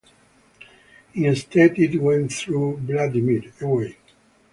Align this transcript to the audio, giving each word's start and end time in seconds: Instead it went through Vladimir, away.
Instead 1.13 1.77
it 1.77 2.01
went 2.01 2.33
through 2.33 2.77
Vladimir, 2.77 3.43
away. 3.61 3.97